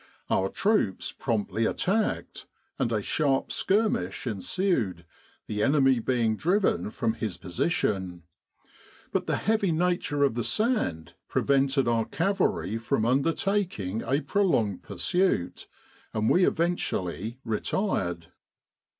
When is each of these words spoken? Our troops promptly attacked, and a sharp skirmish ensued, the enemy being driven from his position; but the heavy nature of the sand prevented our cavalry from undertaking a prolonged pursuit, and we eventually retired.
Our 0.31 0.49
troops 0.49 1.11
promptly 1.11 1.65
attacked, 1.67 2.47
and 2.79 2.91
a 2.91 3.03
sharp 3.03 3.51
skirmish 3.51 4.25
ensued, 4.25 5.05
the 5.45 5.61
enemy 5.61 5.99
being 5.99 6.35
driven 6.37 6.89
from 6.89 7.13
his 7.13 7.37
position; 7.37 8.23
but 9.11 9.27
the 9.27 9.35
heavy 9.35 9.71
nature 9.71 10.23
of 10.23 10.33
the 10.33 10.43
sand 10.43 11.13
prevented 11.29 11.87
our 11.87 12.05
cavalry 12.05 12.79
from 12.79 13.05
undertaking 13.05 14.01
a 14.01 14.21
prolonged 14.21 14.81
pursuit, 14.81 15.67
and 16.15 16.31
we 16.31 16.47
eventually 16.47 17.37
retired. 17.45 18.31